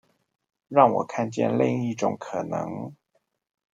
[0.69, 2.91] 讓我看見另一種可能